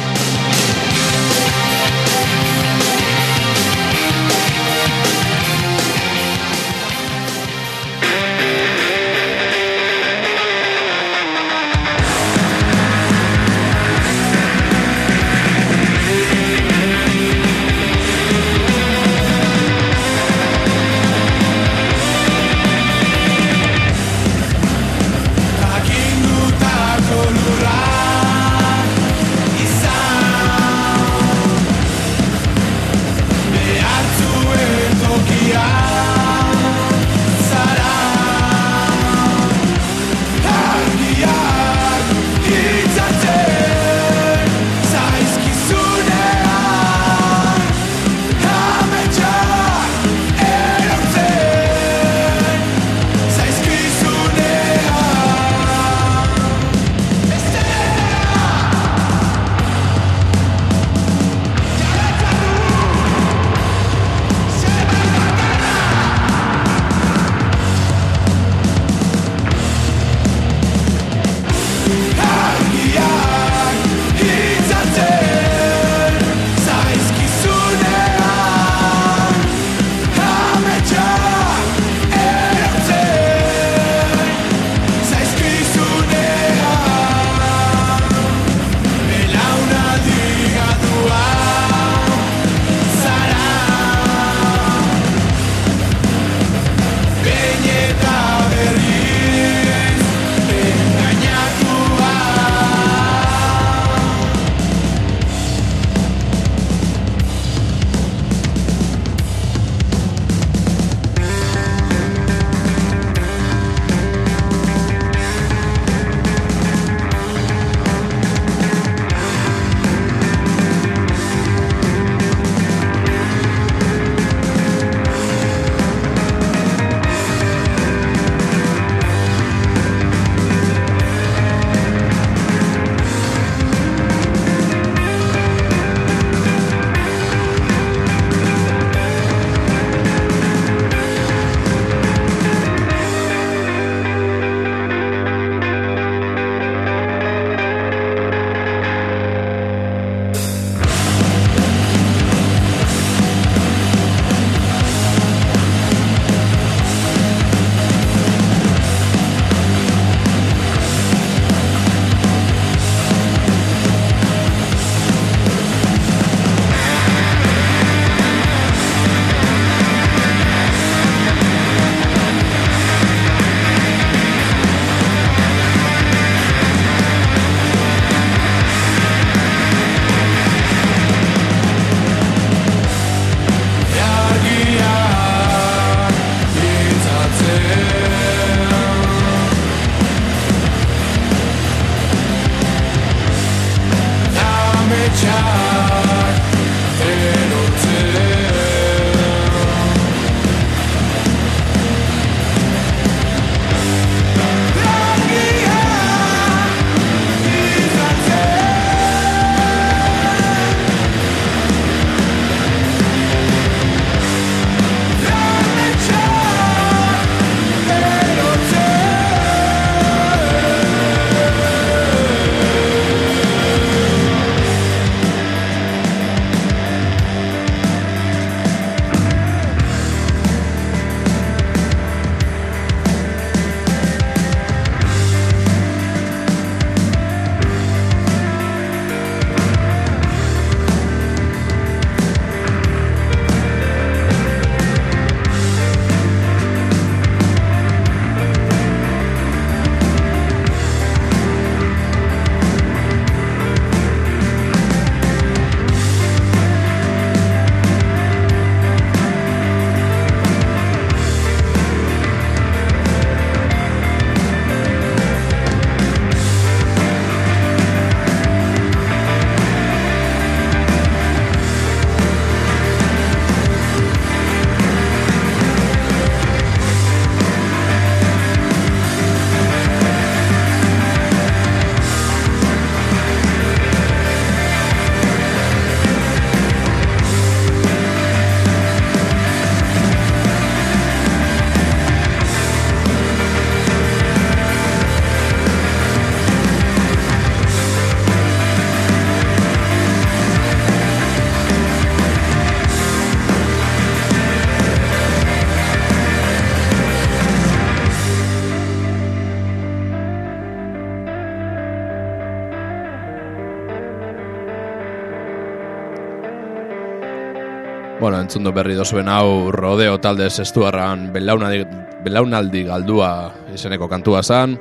[318.33, 321.83] Bueno, entzun berri dozuen hau rodeo talde zestuarran belaunaldi,
[322.25, 323.27] belaunaldi galdua
[323.75, 324.73] izeneko kantua zan.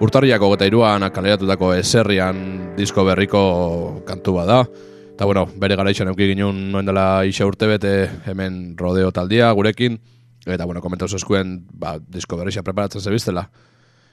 [0.00, 2.38] Urtarriako gota iruan kaleratutako eserrian
[2.78, 3.42] disko berriko
[4.08, 4.62] kantua da.
[5.12, 7.92] Eta bueno, bere garaixan euki ginen noen dela isa urte bete
[8.24, 10.00] hemen rodeo taldia gurekin.
[10.46, 13.50] Eta bueno, komentau zezkuen ba, disko berrixa preparatzen zebiztela.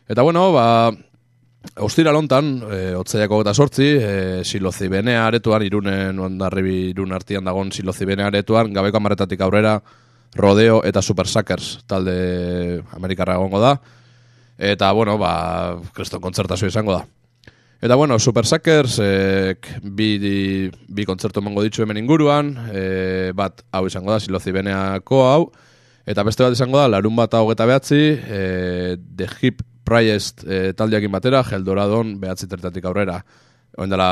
[0.03, 0.91] Eta bueno, ba,
[1.85, 8.29] Ostira lontan, e, otzaiako eta sortzi, e, silozibenea aretuan, irunen, ondarribi irun artian dagon silozibenea
[8.31, 9.75] aretuan, gabeko amaretatik aurrera,
[10.35, 13.75] rodeo eta super suckers talde amerikarra egongo da.
[14.57, 17.03] Eta, bueno, ba, kriston kontzertazio izango da.
[17.81, 20.09] Eta, bueno, super suckers, e, bi,
[20.87, 25.45] bi kontzertu emango ditzu hemen inguruan, e, bat hau izango da, silozibeneako hau,
[26.05, 28.41] Eta beste bat izango da, larun bat hogeta behatzi, e,
[29.17, 33.19] The Hip Priest e, taldeakin batera, Geldoradon behatzi tertatik aurrera.
[33.77, 34.09] Oen dela,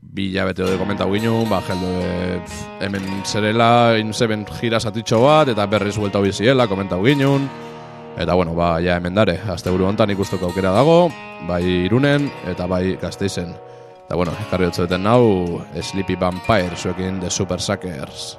[0.00, 2.40] bi hilabete de komentau ginen, ba, Geldo, e,
[2.84, 7.48] hemen zerela, inzeben gira satitxo bat, eta berriz buelta biziela, komentau ginen.
[8.18, 11.04] Eta, bueno, ba, ja hemen dare, azte buru hontan ikusteko aukera dago,
[11.46, 13.52] bai irunen, eta bai gazteizen.
[14.06, 18.38] Eta, bueno, ekarri duten nau, Sleepy Vampire, zuekin The Super Suckers.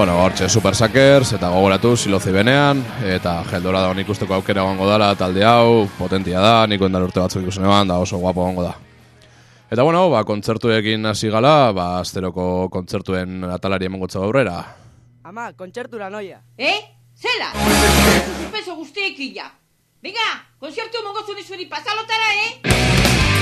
[0.00, 5.10] Bueno, hortxe Super Suckers, eta gogoratu silozi benean, eta geldora da ikusteko aukera gongo dala,
[5.14, 8.72] talde hau, potentia da, niko endal urte batzuk ikusen eban, da oso guapo gongo da.
[9.68, 14.56] Eta bueno, ba, kontzertuekin hasi gala, ba, asteroko kontzertuen atalari emongotza aurrera.
[15.28, 16.40] Ama, kontzertura noia.
[16.56, 16.80] Eh?
[17.20, 17.52] Zela?
[18.38, 19.52] Suspenso guztiekin ja.
[20.00, 20.30] Venga,
[20.64, 23.39] konzertu mongo zuni zuri pasalotara, eh?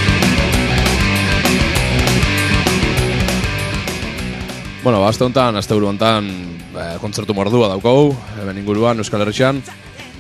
[4.83, 6.29] Bueno, aste honetan, aste buru honetan,
[6.79, 9.61] eh, kontzertu mordua daukogu, hemen inguruan, Euskal Herritxean.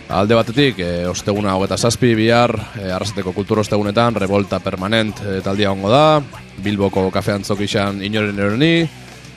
[0.08, 5.70] Alde batetik, e, osteguna hogeta zazpi, bihar, e, arrasateko kultur ostegunetan, revolta permanent e, taldia
[5.70, 6.22] hongo da,
[6.64, 8.88] Bilboko kafean zokixan inoren eroni,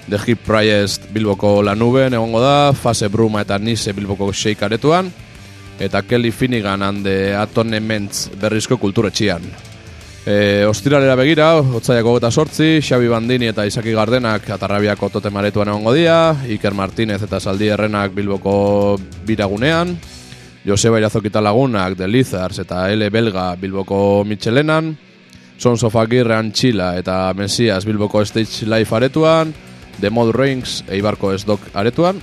[0.09, 5.11] The Hip Priest Bilboko lanuben egongo da, Fase Bruma eta Nise Bilboko Sheik aretuan,
[5.80, 9.70] eta Kelly Finnegan hande atonements berrizko kulturetxian.
[10.22, 16.36] E, ostiralera begira, otzaiako eta sortzi, Xabi Bandini eta Isaki Gardenak atarrabiako totemaretuan egongo dia,
[16.45, 19.95] Iker Martínez eta Saldi Errenak Bilboko biragunean,
[20.61, 23.09] Joseba Irazokita Lagunak, The Lizards eta L.
[23.09, 24.93] Belga Bilboko Michelenan,
[25.57, 29.55] Sons of Agirre Antxila eta Mesias Bilboko Stage Life aretuan,
[29.99, 32.22] The Mod Rings Eibarko Esdok aretuan,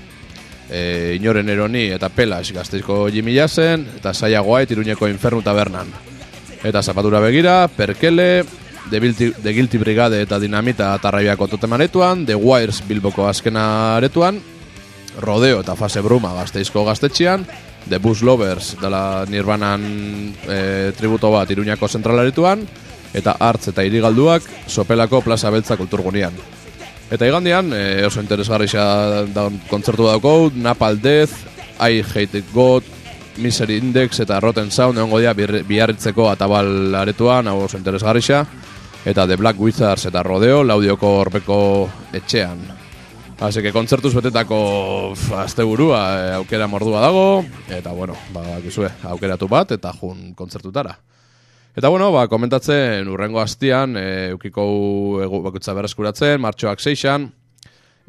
[0.71, 6.18] e, Inoren Eroni eta Pelas Gazteizko Jimmy Jasen, eta Saia Iruñeko Infernu Tabernan.
[6.65, 8.45] Eta zapatura begira, Perkele,
[8.91, 14.41] The Guilty, The Guilty Brigade eta Dinamita Tarraibiako totemaretuan, The Wires Bilboko azkena aretuan,
[15.21, 17.47] Rodeo eta Fase Bruma gazteizko gaztetxian,
[17.89, 19.83] The Bus Lovers dela Nirvanan
[20.49, 22.67] e, tributo bat Iruñako zentralarituan,
[23.15, 26.35] eta hartz eta irigalduak sopelako plaza beltza kulturgunean.
[27.11, 28.69] Eta igandian, e, oso interesgarri
[29.33, 31.33] da kontzertu dauko, Napal Death,
[31.81, 32.98] I Hate God,
[33.39, 38.23] Misery Index eta Rotten Sound egongo dira biarritzeko atabal aretuan, hau oso interesgarri
[39.05, 42.59] eta The Black Wizards eta Rodeo laudioko horbeko etxean.
[43.41, 49.47] Así que kontzertuz betetako f, asteburua e, aukera mordua dago, eta bueno, ba, gizue, aukeratu
[49.47, 50.97] bat, eta jun kontzertutara.
[51.77, 57.29] Eta bueno, ba, komentatzen urrengo hastian, e, eukiko egu bakutza berreskuratzen, martxoak seixan,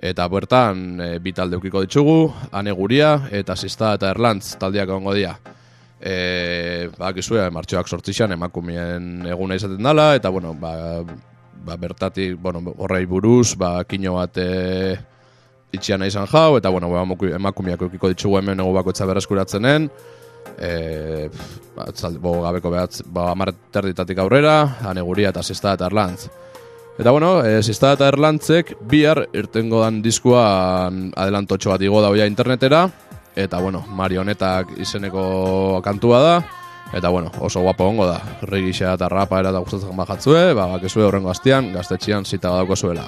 [0.01, 5.13] eta bertan e, bi talde eukiko ditugu, ane guria, eta zista eta erlantz taldeak egongo
[5.13, 5.35] dira.
[5.99, 11.03] E, ba, gizue, martxoak sortzixan emakumeen eguna izaten dela, eta bueno, ba,
[11.65, 14.95] ba, bertatik, bueno, horrei buruz, ba, kino bat e,
[15.75, 19.89] itxiana izan jau, eta bueno, ba, emaku- emakumeak eukiko ditugu hemen egu bakoitza berreskuratzenen,
[20.55, 21.29] e,
[21.75, 26.29] ba, tzaldi, bo, gabeko behatz, ba, amarterditatik aurrera, aneguria eta zista eta erlantz.
[26.99, 32.89] Eta bueno, e, zista eta erlantzek bihar irtengo dan diskuan adelantotxo bat igo dauia internetera,
[33.39, 36.33] eta bueno, marionetak izeneko kantua da,
[36.91, 41.07] eta bueno, oso guapo ongo da, regixa eta rapa era da gustatzen bajatzue, ba, bakezue
[41.07, 43.07] horrengo hastian, gaztetxian zita badauko zuela.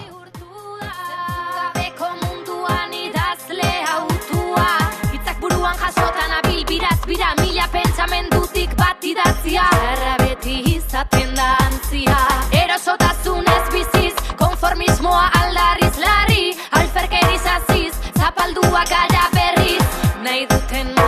[7.72, 9.64] Pentsamendutik bat idatzia
[9.94, 11.61] Erra beti izaten da
[13.42, 19.84] Erosotasunez biziz Konformismoa aldarriz larri Alferkeriz aziz Zapaldua gara berriz.
[20.24, 21.01] Nahi duten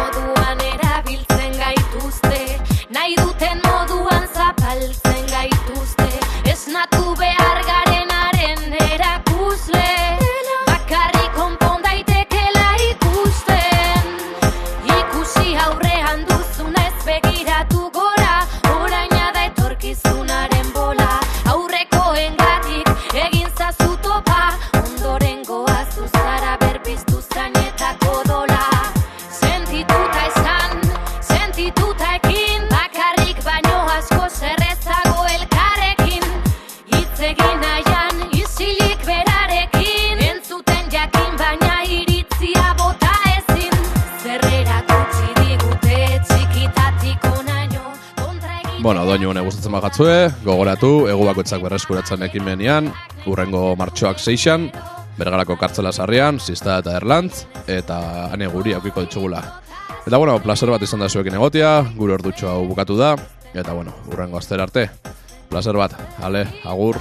[49.93, 52.87] bagatzue, gogoratu, egu bakoitzak berreskuratzen ekimenean,
[53.29, 54.71] urrengo martxoak seixan,
[55.19, 59.43] bergarako kartzela sarrian, zista eta erlantz, eta ane guri aukiko ditugula.
[60.07, 63.13] Eta bueno, placer bat izan da zuekin egotia, gure ordutxo hau bukatu da,
[63.53, 64.89] eta bueno, urrengo astera arte.
[65.49, 66.97] Placer bat, ale, agur.